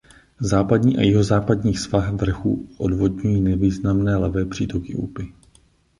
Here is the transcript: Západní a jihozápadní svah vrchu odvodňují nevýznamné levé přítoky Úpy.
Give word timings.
Západní 0.39 0.97
a 0.97 1.01
jihozápadní 1.01 1.75
svah 1.75 2.11
vrchu 2.13 2.67
odvodňují 2.77 3.41
nevýznamné 3.41 4.15
levé 4.15 4.45
přítoky 4.45 4.95
Úpy. 4.95 5.33